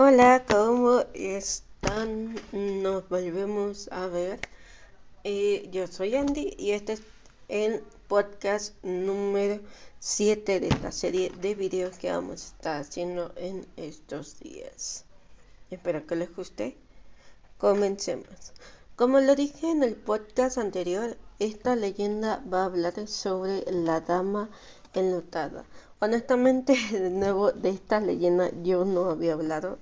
Hola, 0.00 0.44
¿cómo 0.48 1.02
están? 1.12 2.36
Nos 2.52 3.08
volvemos 3.08 3.88
a 3.90 4.06
ver. 4.06 4.38
Eh, 5.24 5.68
yo 5.72 5.88
soy 5.88 6.14
Andy 6.14 6.54
y 6.56 6.70
este 6.70 6.92
es 6.92 7.02
el 7.48 7.82
podcast 8.06 8.74
número 8.84 9.60
7 9.98 10.60
de 10.60 10.68
esta 10.68 10.92
serie 10.92 11.32
de 11.40 11.56
videos 11.56 11.98
que 11.98 12.12
vamos 12.12 12.30
a 12.30 12.46
estar 12.46 12.80
haciendo 12.80 13.32
en 13.34 13.66
estos 13.76 14.38
días. 14.38 15.04
Espero 15.68 16.06
que 16.06 16.14
les 16.14 16.32
guste. 16.32 16.76
Comencemos. 17.58 18.52
Como 18.94 19.18
lo 19.18 19.34
dije 19.34 19.68
en 19.68 19.82
el 19.82 19.96
podcast 19.96 20.58
anterior, 20.58 21.16
esta 21.40 21.74
leyenda 21.74 22.40
va 22.52 22.62
a 22.62 22.66
hablar 22.66 23.08
sobre 23.08 23.64
la 23.72 24.00
dama 24.00 24.48
enlutada. 24.94 25.64
Honestamente, 25.98 26.76
de 26.92 27.10
nuevo, 27.10 27.50
de 27.50 27.70
esta 27.70 27.98
leyenda 27.98 28.52
yo 28.62 28.84
no 28.84 29.10
había 29.10 29.32
hablado. 29.32 29.78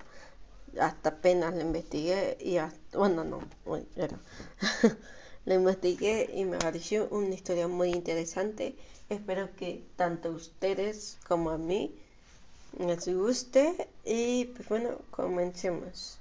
Hasta 0.80 1.10
apenas 1.10 1.54
la 1.54 1.62
investigué 1.62 2.36
y 2.40 2.56
hasta, 2.58 2.98
bueno, 2.98 3.24
no, 3.24 3.40
bueno, 3.64 3.86
la 5.44 5.54
investigué 5.54 6.30
y 6.34 6.44
me 6.44 6.58
pareció 6.58 7.08
una 7.10 7.34
historia 7.34 7.68
muy 7.68 7.90
interesante. 7.90 8.74
Espero 9.08 9.48
que 9.56 9.84
tanto 9.96 10.30
ustedes 10.30 11.18
como 11.28 11.50
a 11.50 11.58
mí 11.58 11.94
les 12.78 13.08
guste 13.08 13.88
y 14.04 14.46
pues 14.46 14.68
bueno, 14.68 14.98
comencemos. 15.10 16.18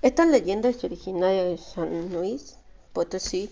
Esta 0.00 0.24
leyenda 0.24 0.68
es 0.68 0.82
originaria 0.82 1.44
de 1.44 1.58
San 1.58 2.12
Luis 2.12 2.56
Potosí 2.92 3.50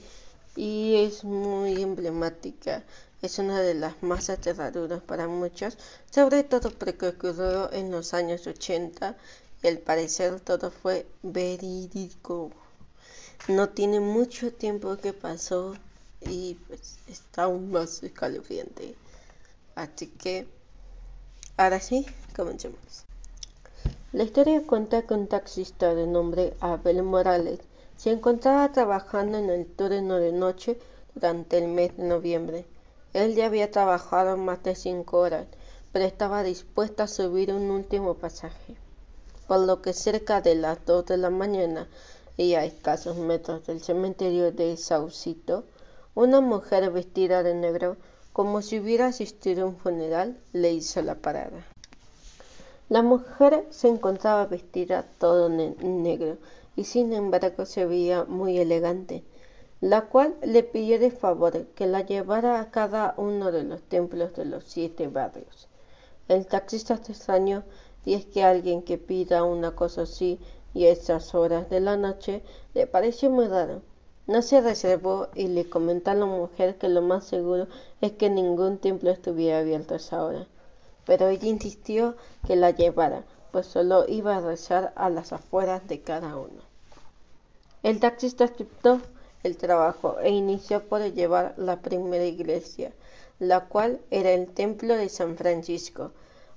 y 0.57 0.97
es 0.97 1.25
muy 1.25 1.83
emblemática 1.83 2.83
es 3.23 3.39
una 3.39 3.61
de 3.61 3.75
las 3.75 4.03
más 4.03 4.31
aterradoras 4.31 5.03
para 5.03 5.29
muchos, 5.29 5.77
sobre 6.11 6.43
todo 6.43 6.71
porque 6.71 7.09
ocurrió 7.09 7.71
en 7.73 7.91
los 7.91 8.15
años 8.15 8.47
80 8.47 9.17
y 9.63 9.69
al 9.69 9.79
parecer 9.79 10.41
todo 10.41 10.71
fue 10.71 11.07
verídico. 11.23 12.51
No 13.49 13.69
tiene 13.71 14.01
mucho 14.01 14.53
tiempo 14.53 14.97
que 14.97 15.13
pasó 15.13 15.75
y 16.21 16.55
pues 16.67 16.99
está 17.09 17.45
aún 17.45 17.71
más 17.71 18.03
escalofriante. 18.03 18.95
Así 19.75 20.07
que, 20.07 20.47
ahora 21.57 21.81
sí, 21.81 22.07
comencemos. 22.37 23.05
La 24.13 24.25
historia 24.25 24.63
cuenta 24.67 25.03
que 25.03 25.15
un 25.15 25.29
taxista 25.29 25.95
de 25.95 26.07
nombre 26.07 26.55
Abel 26.61 27.03
Morales 27.03 27.61
se 27.97 28.11
encontraba 28.11 28.73
trabajando 28.73 29.39
en 29.39 29.51
el 29.51 29.67
turno 29.67 30.17
de 30.17 30.33
noche 30.33 30.79
durante 31.15 31.59
el 31.59 31.69
mes 31.69 31.97
de 31.97 32.05
noviembre 32.05 32.67
él 33.13 33.35
ya 33.35 33.47
había 33.47 33.71
trabajado 33.71 34.37
más 34.37 34.63
de 34.63 34.77
cinco 34.77 35.19
horas, 35.19 35.47
pero 35.93 36.05
estaba 36.05 36.45
dispuesto 36.45 37.03
a 37.03 37.09
subir 37.09 37.53
un 37.53 37.71
último 37.71 38.15
pasaje, 38.15 38.77
por 39.51 39.59
lo 39.59 39.83
que 39.83 39.93
cerca 39.95 40.41
de 40.41 40.55
las 40.55 40.87
dos 40.87 41.07
de 41.07 41.17
la 41.17 41.29
mañana 41.29 41.89
y 42.37 42.55
a 42.55 42.65
escasos 42.65 43.17
metros 43.17 43.67
del 43.67 43.83
cementerio 43.83 44.53
de 44.53 44.77
Saucito, 44.77 45.65
una 46.15 46.41
mujer 46.41 46.89
vestida 46.93 47.43
de 47.43 47.55
negro, 47.55 47.97
como 48.33 48.63
si 48.63 48.79
hubiera 48.79 49.07
asistido 49.07 49.65
a 49.65 49.67
un 49.67 49.77
funeral, 49.77 50.39
le 50.53 50.71
hizo 50.73 51.03
la 51.03 51.17
parada. 51.17 51.67
La 52.89 53.03
mujer 53.03 53.67
se 53.71 53.89
encontraba 53.89 54.47
vestida 54.47 55.05
todo 55.19 55.49
negro 55.49 56.37
y 56.77 56.85
sin 56.85 57.13
embargo 57.13 57.67
se 57.67 57.87
veía 57.87 58.23
muy 58.23 58.57
elegante 58.57 59.25
la 59.81 60.03
cual 60.03 60.37
le 60.43 60.63
pidió 60.63 61.01
de 61.01 61.11
favor 61.11 61.67
que 61.75 61.89
la 61.89 62.03
llevara 62.03 62.61
a 62.61 62.71
cada 62.71 63.15
uno 63.17 63.51
de 63.51 63.65
los 63.65 63.83
templos 63.83 64.33
de 64.37 64.45
los 64.45 64.63
siete 64.63 65.09
barrios. 65.09 65.67
El 66.29 66.47
taxista 66.47 66.97
se 67.03 67.15
y 68.05 68.15
es 68.15 68.25
que 68.25 68.43
alguien 68.43 68.83
que 68.83 68.99
pida 68.99 69.45
una 69.45 69.75
cosa 69.75 70.03
así 70.03 70.39
y 70.75 70.87
a 70.87 70.91
esas 70.91 71.35
horas 71.35 71.69
de 71.71 71.81
la 71.81 71.97
noche 71.97 72.43
le 72.75 72.87
pareció 72.87 73.31
muy 73.31 73.47
raro. 73.47 73.83
No 74.27 74.43
se 74.43 74.61
reservó 74.61 75.29
y 75.35 75.49
le 75.49 75.69
comentó 75.69 76.13
a 76.13 76.15
la 76.15 76.27
mujer 76.27 76.77
que 76.77 76.89
lo 76.89 77.03
más 77.03 77.25
seguro 77.25 77.67
es 78.01 78.13
que 78.13 78.31
ningún 78.31 78.79
templo 78.79 79.11
estuviera 79.11 79.59
abierto 79.59 79.95
a 79.95 79.97
esa 79.97 80.25
hora. 80.25 80.47
Pero 81.05 81.29
ella 81.29 81.49
insistió 81.49 82.15
que 82.47 82.55
la 82.55 82.71
llevara, 82.71 83.25
pues 83.51 83.67
solo 83.67 84.05
iba 84.07 84.37
a 84.37 84.41
rezar 84.41 84.93
a 84.95 85.11
las 85.11 85.33
afueras 85.33 85.87
de 85.89 86.01
cada 86.03 86.37
uno. 86.37 86.63
El 87.83 87.99
taxista 87.99 88.45
aceptó 88.45 89.01
el 89.43 89.57
trabajo 89.57 90.19
e 90.21 90.31
inició 90.31 90.85
por 90.85 91.03
llevar 91.13 91.55
la 91.57 91.81
primera 91.81 92.25
iglesia, 92.25 92.93
la 93.39 93.67
cual 93.67 94.01
era 94.11 94.31
el 94.33 94.49
templo 94.49 94.97
de 94.97 95.09
San 95.09 95.37
Francisco. 95.37 96.13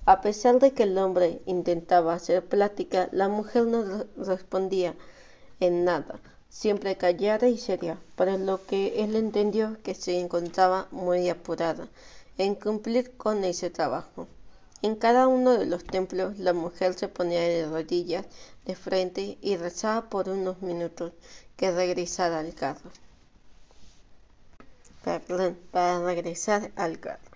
A 0.05 0.19
pesar 0.19 0.59
de 0.59 0.73
que 0.73 0.83
el 0.83 0.97
hombre 0.97 1.41
intentaba 1.45 2.13
hacer 2.13 2.45
plática, 2.45 3.07
la 3.13 3.29
mujer 3.29 3.65
no 3.67 4.05
respondía 4.17 4.95
en 5.61 5.85
nada, 5.85 6.19
siempre 6.49 6.97
callada 6.97 7.47
y 7.47 7.57
seria, 7.57 7.97
por 8.17 8.27
lo 8.27 8.65
que 8.65 9.01
él 9.01 9.15
entendió 9.15 9.77
que 9.81 9.95
se 9.95 10.19
encontraba 10.19 10.87
muy 10.91 11.29
apurada 11.29 11.87
en 12.37 12.55
cumplir 12.55 13.15
con 13.15 13.45
ese 13.45 13.69
trabajo. 13.69 14.27
En 14.81 14.97
cada 14.97 15.29
uno 15.29 15.51
de 15.57 15.67
los 15.67 15.85
templos 15.85 16.37
la 16.37 16.51
mujer 16.51 16.95
se 16.95 17.07
ponía 17.07 17.39
de 17.39 17.65
rodillas 17.65 18.25
de 18.65 18.75
frente 18.75 19.37
y 19.41 19.55
rezaba 19.55 20.09
por 20.09 20.27
unos 20.27 20.61
minutos 20.61 21.13
que 21.55 21.71
regresara 21.71 22.39
al 22.39 22.53
carro. 22.53 22.91
Perdón, 25.05 25.57
para 25.71 26.03
regresar 26.03 26.71
al 26.75 26.99
carro. 26.99 27.32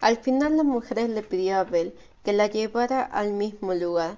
Al 0.00 0.16
final 0.16 0.56
la 0.56 0.62
mujer 0.62 1.08
le 1.08 1.22
pidió 1.22 1.56
a 1.56 1.60
Abel 1.60 1.94
que 2.22 2.32
la 2.32 2.46
llevara 2.46 3.02
al 3.02 3.32
mismo 3.32 3.74
lugar 3.74 4.16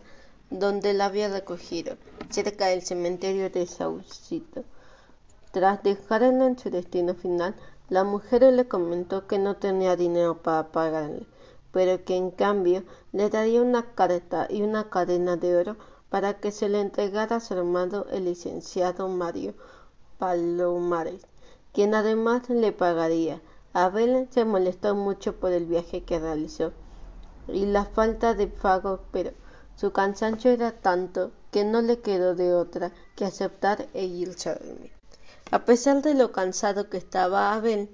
donde 0.51 0.95
la 0.95 1.07
había 1.07 1.29
recogido, 1.29 1.97
cerca 2.31 2.67
del 2.67 2.83
cementerio 2.83 3.51
de 3.51 3.67
Saucito. 3.67 4.65
Tras 5.53 5.83
dejarla 5.83 6.47
en 6.47 6.59
su 6.59 6.71
destino 6.71 7.15
final, 7.15 7.55
la 7.89 8.05
mujer 8.05 8.43
le 8.43 8.67
comentó 8.67 9.27
que 9.27 9.39
no 9.39 9.57
tenía 9.57 9.97
dinero 9.97 10.43
para 10.43 10.69
pagarle 10.69 11.27
pero 11.73 12.05
que 12.05 12.17
en 12.17 12.31
cambio 12.31 12.83
le 13.13 13.29
daría 13.31 13.63
una 13.63 13.95
carta 13.95 14.47
y 14.49 14.63
una 14.63 14.89
cadena 14.91 15.37
de 15.37 15.57
oro 15.57 15.77
para 16.09 16.35
que 16.35 16.51
se 16.51 16.69
le 16.69 16.81
entregara 16.81 17.37
a 17.37 17.41
su 17.41 17.55
hermano 17.55 18.07
el 18.11 18.25
licenciado 18.25 19.09
Mario 19.09 19.55
Palomares, 20.19 21.23
quien 21.73 21.95
además 21.95 22.49
le 22.49 22.73
pagaría. 22.73 23.41
Abel 23.73 24.29
se 24.31 24.45
molestó 24.45 24.95
mucho 24.95 25.37
por 25.37 25.53
el 25.53 25.67
viaje 25.67 26.03
que 26.03 26.19
realizó 26.19 26.73
y 27.49 27.67
la 27.67 27.85
falta 27.85 28.35
de 28.35 28.47
pago, 28.47 29.01
pero 29.13 29.33
su 29.77 29.93
cansancio 29.93 30.51
era 30.51 30.73
tanto 30.73 31.33
que 31.51 31.65
no 31.65 31.81
le 31.83 32.01
quedó 32.01 32.35
de 32.35 32.55
otra 32.55 32.93
que 33.17 33.25
aceptar 33.25 33.89
e 33.95 34.05
irse 34.05 34.51
a 34.51 34.55
dormir. 34.57 34.93
A 35.51 35.65
pesar 35.65 36.03
de 36.03 36.15
lo 36.15 36.33
cansado 36.33 36.91
que 36.91 36.99
estaba 36.99 37.55
Abel, 37.55 37.89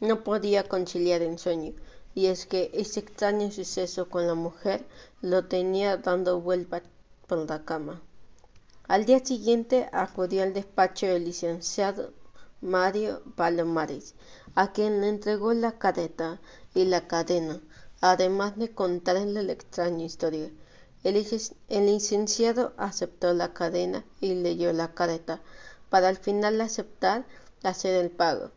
no 0.00 0.24
podía 0.24 0.68
conciliar 0.68 1.22
el 1.22 1.38
sueño 1.38 1.72
y 2.14 2.26
es 2.26 2.46
que 2.46 2.70
ese 2.72 3.00
extraño 3.00 3.50
suceso 3.50 4.08
con 4.08 4.26
la 4.26 4.34
mujer 4.34 4.86
lo 5.20 5.44
tenía 5.44 5.98
dando 5.98 6.40
vueltas 6.40 6.82
por 7.26 7.48
la 7.48 7.64
cama. 7.64 8.02
Al 8.88 9.04
día 9.04 9.24
siguiente 9.24 9.88
acudió 9.92 10.42
al 10.42 10.54
despacho 10.54 11.06
del 11.06 11.24
licenciado 11.24 12.12
Mario 12.60 13.22
Palomares, 13.36 14.14
a 14.54 14.72
quien 14.72 15.00
le 15.00 15.08
entregó 15.08 15.52
la 15.52 15.78
careta 15.78 16.40
y 16.74 16.84
la 16.84 17.06
cadena, 17.06 17.60
además 18.00 18.56
de 18.56 18.70
contarle 18.70 19.42
la 19.42 19.52
extraña 19.52 20.04
historia. 20.04 20.50
El, 21.04 21.14
licenciado 21.86 22.72
aceptó 22.76 23.32
la 23.34 23.52
cadena 23.52 24.04
y 24.20 24.34
leyó 24.34 24.72
la 24.72 24.92
careta, 24.94 25.40
para 25.90 26.08
al 26.08 26.16
final 26.16 26.60
aceptar 26.60 27.24
hacer 27.62 27.94
el 27.94 28.10
pago. 28.10 28.50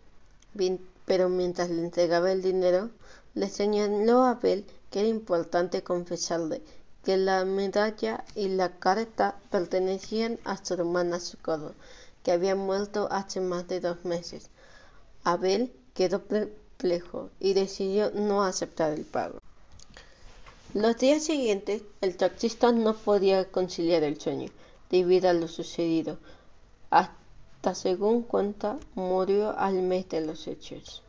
pero 1.05 1.29
mientras 1.29 1.69
le 1.69 1.81
entregaba 1.81 2.31
el 2.31 2.41
dinero, 2.41 2.89
le 3.33 3.49
señaló 3.49 4.23
a 4.23 4.31
Abel 4.31 4.65
que 4.89 4.99
era 5.01 5.09
importante 5.09 5.83
confesarle 5.83 6.61
que 7.03 7.17
la 7.17 7.45
medalla 7.45 8.23
y 8.35 8.49
la 8.49 8.77
carta 8.79 9.39
pertenecían 9.51 10.39
a 10.43 10.63
su 10.63 10.73
hermana 10.73 11.19
Socorro, 11.19 11.73
que 12.23 12.31
había 12.31 12.55
muerto 12.55 13.07
hace 13.11 13.41
más 13.41 13.67
de 13.67 13.79
dos 13.79 14.03
meses. 14.05 14.49
Abel 15.23 15.71
quedó 15.93 16.23
perplejo 16.23 17.29
y 17.39 17.53
decidió 17.53 18.11
no 18.11 18.43
aceptar 18.43 18.93
el 18.93 19.05
pago. 19.05 19.39
Los 20.73 20.97
días 20.97 21.23
siguientes, 21.23 21.81
el 22.01 22.15
taxista 22.15 22.71
no 22.71 22.95
podía 22.95 23.49
conciliar 23.51 24.03
el 24.03 24.19
sueño 24.19 24.49
debido 24.89 25.29
a 25.29 25.33
lo 25.33 25.47
sucedido. 25.47 26.17
Hasta 26.89 27.73
según 27.73 28.21
cuenta, 28.21 28.77
murió 28.95 29.57
al 29.57 29.81
mes 29.81 30.07
de 30.09 30.21
los 30.21 30.47
hechos. 30.47 31.01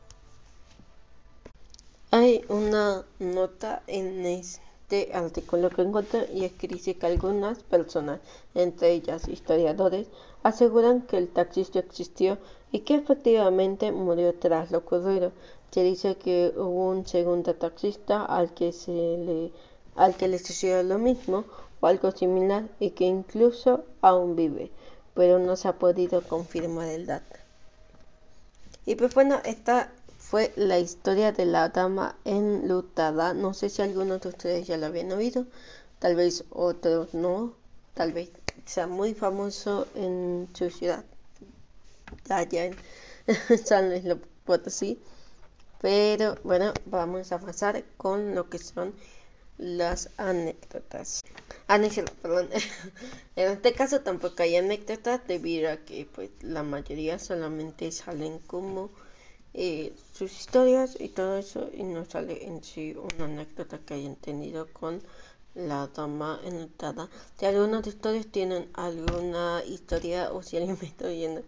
Hay 2.10 2.44
una 2.48 3.04
nota 3.18 3.82
en 3.86 4.26
este 4.26 4.69
artículo 5.12 5.70
que 5.70 5.82
encontré 5.82 6.28
y 6.32 6.44
es 6.44 6.52
que 6.52 7.06
algunas 7.06 7.62
personas, 7.62 8.20
entre 8.54 8.92
ellas 8.92 9.28
historiadores, 9.28 10.08
aseguran 10.42 11.02
que 11.02 11.18
el 11.18 11.28
taxista 11.28 11.78
existió 11.78 12.38
y 12.72 12.80
que 12.80 12.96
efectivamente 12.96 13.92
murió 13.92 14.34
tras 14.34 14.70
lo 14.70 14.78
ocurrido. 14.78 15.32
Se 15.70 15.82
dice 15.82 16.16
que 16.16 16.52
hubo 16.56 16.90
un 16.90 17.06
segundo 17.06 17.54
taxista 17.54 18.24
al 18.24 18.52
que 18.54 18.72
se 18.72 18.92
le 18.92 19.52
al 19.96 20.16
que 20.16 20.28
le 20.28 20.38
sucedió 20.38 20.82
lo 20.82 20.98
mismo, 20.98 21.44
o 21.80 21.86
algo 21.86 22.10
similar 22.10 22.68
y 22.78 22.90
que 22.90 23.04
incluso 23.04 23.84
aún 24.00 24.36
vive, 24.36 24.70
pero 25.14 25.38
no 25.38 25.56
se 25.56 25.68
ha 25.68 25.78
podido 25.78 26.22
confirmar 26.22 26.88
el 26.88 27.06
dato. 27.06 27.36
Y 28.86 28.94
pues 28.94 29.14
bueno, 29.14 29.40
esta 29.44 29.92
fue 30.30 30.52
la 30.54 30.78
historia 30.78 31.32
de 31.32 31.44
la 31.44 31.70
dama 31.70 32.16
enlutada. 32.24 33.34
No 33.34 33.52
sé 33.52 33.68
si 33.68 33.82
algunos 33.82 34.20
de 34.20 34.28
ustedes 34.28 34.64
ya 34.64 34.76
la 34.76 34.86
habían 34.86 35.10
oído, 35.10 35.44
tal 35.98 36.14
vez 36.14 36.44
otros 36.50 37.14
no, 37.14 37.52
tal 37.94 38.12
vez 38.12 38.30
sea 38.64 38.86
muy 38.86 39.14
famoso 39.14 39.88
en 39.96 40.48
su 40.54 40.70
ciudad, 40.70 41.04
allá 42.28 42.66
en 42.66 42.76
San 43.64 43.90
Luis 43.90 44.04
Potosí. 44.44 45.00
Pero 45.80 46.38
bueno, 46.44 46.74
vamos 46.86 47.32
a 47.32 47.40
pasar 47.40 47.82
con 47.96 48.36
lo 48.36 48.48
que 48.48 48.58
son 48.58 48.94
las 49.58 50.10
anécdotas. 50.16 51.22
Anécdotas, 51.66 52.14
perdón. 52.22 52.48
en 53.34 53.50
este 53.50 53.72
caso 53.72 54.02
tampoco 54.02 54.44
hay 54.44 54.54
anécdotas 54.54 55.26
debido 55.26 55.72
a 55.72 55.78
que 55.78 56.06
pues 56.14 56.30
la 56.42 56.62
mayoría 56.62 57.18
solamente 57.18 57.90
salen 57.90 58.38
como 58.38 58.90
eh, 59.54 59.92
sus 60.12 60.32
historias 60.32 60.96
y 61.00 61.08
todo 61.08 61.36
eso 61.36 61.68
y 61.72 61.82
no 61.82 62.04
sale 62.04 62.46
en 62.46 62.62
sí 62.62 62.94
una 62.94 63.24
anécdota 63.24 63.78
que 63.78 63.94
hayan 63.94 64.16
tenido 64.16 64.68
con 64.72 65.02
la 65.54 65.88
dama 65.88 66.40
enlutada. 66.44 67.08
Si 67.38 67.46
algunas 67.46 67.86
historias 67.86 68.26
tienen 68.26 68.68
alguna 68.74 69.62
historia 69.66 70.32
o 70.32 70.42
si 70.42 70.56
alguien 70.56 70.78
me 70.80 70.86
está 70.86 71.06
oyendo 71.06 71.42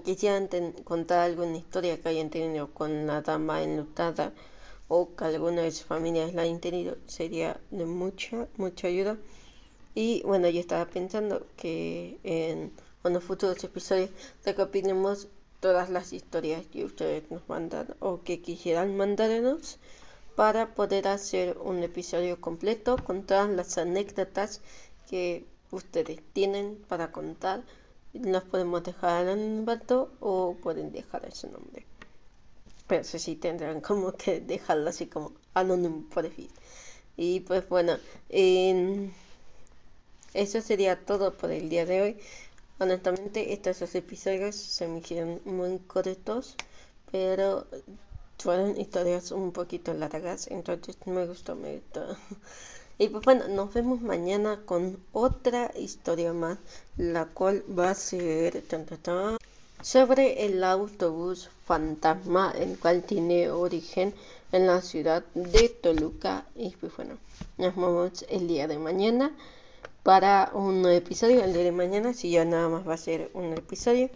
quisieran 0.00 0.48
contar 0.84 1.20
alguna 1.20 1.56
historia 1.58 2.00
que 2.00 2.08
hayan 2.08 2.30
tenido 2.30 2.72
con 2.72 3.06
la 3.06 3.20
dama 3.20 3.62
enlutada 3.62 4.32
o 4.88 5.14
que 5.14 5.24
alguna 5.24 5.62
de 5.62 5.70
sus 5.70 5.84
familias 5.84 6.32
la 6.34 6.42
hayan 6.42 6.60
tenido, 6.60 6.96
sería 7.06 7.60
de 7.70 7.84
mucha, 7.84 8.48
mucha 8.56 8.88
ayuda. 8.88 9.18
Y 9.94 10.22
bueno, 10.22 10.48
yo 10.48 10.60
estaba 10.60 10.86
pensando 10.86 11.46
que 11.56 12.18
en 12.22 12.72
unos 13.04 13.24
futuros 13.24 13.62
episodios 13.64 14.10
recopilemos 14.44 15.28
todas 15.62 15.88
las 15.90 16.12
historias 16.12 16.66
que 16.66 16.84
ustedes 16.84 17.30
nos 17.30 17.48
mandan 17.48 17.94
o 18.00 18.22
que 18.22 18.42
quisieran 18.42 18.96
mandarnos 18.96 19.78
para 20.34 20.74
poder 20.74 21.06
hacer 21.06 21.56
un 21.56 21.84
episodio 21.84 22.40
completo 22.40 22.96
con 22.96 23.22
todas 23.22 23.48
las 23.48 23.78
anécdotas 23.78 24.60
que 25.08 25.46
ustedes 25.70 26.18
tienen 26.32 26.84
para 26.88 27.12
contar. 27.12 27.62
Las 28.12 28.42
podemos 28.42 28.82
dejar 28.82 29.28
en 29.28 29.64
el 29.68 30.08
o 30.18 30.56
pueden 30.60 30.90
dejar 30.90 31.24
ese 31.26 31.48
nombre. 31.48 31.86
Pero 32.88 33.02
eso 33.02 33.20
sí 33.20 33.36
tendrán 33.36 33.80
como 33.80 34.12
que 34.12 34.40
dejarlo 34.40 34.90
así 34.90 35.06
como 35.06 35.32
anónimo 35.54 36.04
por 36.12 36.28
fin. 36.28 36.48
Y 37.16 37.38
pues 37.40 37.68
bueno, 37.68 37.98
eso 40.34 40.60
sería 40.60 41.04
todo 41.04 41.32
por 41.34 41.52
el 41.52 41.68
día 41.68 41.86
de 41.86 42.02
hoy. 42.02 42.16
Honestamente, 42.78 43.52
estos 43.52 43.80
dos 43.80 43.94
episodios 43.94 44.56
se 44.56 44.88
me 44.88 44.98
hicieron 44.98 45.40
muy 45.44 45.78
cortos, 45.80 46.56
pero 47.10 47.66
fueron 48.38 48.80
historias 48.80 49.30
un 49.30 49.52
poquito 49.52 49.94
largas, 49.94 50.48
entonces 50.48 50.96
me 51.06 51.26
gustó, 51.26 51.54
me 51.54 51.76
gustó. 51.76 52.16
Y 52.98 53.08
pues 53.08 53.24
bueno, 53.24 53.48
nos 53.48 53.72
vemos 53.72 54.00
mañana 54.00 54.60
con 54.64 55.02
otra 55.12 55.72
historia 55.76 56.32
más, 56.32 56.58
la 56.96 57.24
cual 57.24 57.64
va 57.76 57.90
a 57.90 57.94
ser 57.94 58.62
sobre 59.82 60.44
el 60.44 60.62
autobús 60.62 61.50
fantasma, 61.64 62.52
el 62.56 62.78
cual 62.78 63.02
tiene 63.02 63.50
origen 63.50 64.14
en 64.52 64.66
la 64.66 64.82
ciudad 64.82 65.24
de 65.34 65.68
Toluca. 65.70 66.46
Y 66.54 66.70
pues 66.76 66.94
bueno, 66.96 67.18
nos 67.58 67.74
vemos 67.74 68.24
el 68.28 68.46
día 68.46 68.68
de 68.68 68.78
mañana 68.78 69.32
para 70.02 70.50
un 70.54 70.82
nuevo 70.82 70.96
episodio. 70.96 71.44
El 71.44 71.52
día 71.52 71.64
de 71.64 71.72
mañana, 71.72 72.12
si 72.14 72.30
ya 72.30 72.44
nada 72.44 72.68
más 72.68 72.86
va 72.86 72.94
a 72.94 72.98
ser 72.98 73.30
un 73.34 73.52
episodio. 73.52 74.10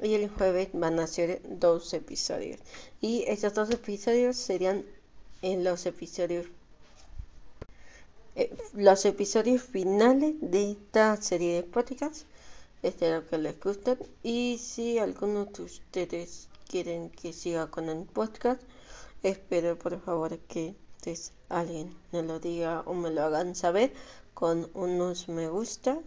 Y 0.00 0.14
el 0.14 0.28
jueves 0.28 0.68
van 0.72 0.98
a 1.00 1.06
ser 1.06 1.40
dos 1.44 1.92
episodios. 1.94 2.60
Y 3.00 3.24
estos 3.26 3.54
dos 3.54 3.70
episodios 3.70 4.36
serían 4.36 4.84
en 5.42 5.64
los 5.64 5.86
episodios 5.86 6.46
eh, 8.36 8.52
los 8.72 9.04
episodios 9.04 9.62
finales 9.62 10.34
de 10.40 10.72
esta 10.72 11.16
serie 11.20 11.54
de 11.54 11.62
podcasts. 11.62 12.26
Espero 12.82 13.26
que 13.28 13.38
les 13.38 13.58
gusten. 13.60 13.98
Y 14.22 14.58
si 14.58 14.98
alguno 14.98 15.46
de 15.46 15.62
ustedes 15.62 16.48
quieren 16.68 17.10
que 17.10 17.32
siga 17.32 17.68
con 17.68 17.88
el 17.88 18.04
podcast, 18.04 18.60
espero 19.22 19.78
por 19.78 20.00
favor 20.00 20.36
que 20.38 20.74
alguien 21.48 21.94
me 22.12 22.22
lo 22.22 22.40
diga 22.40 22.82
o 22.86 22.94
me 22.94 23.10
lo 23.10 23.22
hagan 23.24 23.54
saber 23.54 23.92
con 24.34 24.70
unos 24.74 25.28
me 25.28 25.48
gusta. 25.48 25.98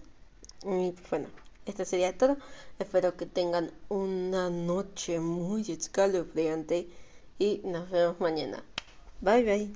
Y 0.64 0.94
bueno, 1.10 1.28
esto 1.66 1.86
sería 1.86 2.18
todo. 2.18 2.38
Espero 2.80 3.16
que 3.16 3.26
tengan 3.26 3.72
una 3.90 4.50
noche 4.50 5.20
muy 5.20 5.62
escalofriante 5.72 6.88
y 7.40 7.62
nos 7.64 7.90
vemos 7.90 8.20
mañana. 8.20 8.64
Bye 9.22 9.44
bye. 9.44 9.74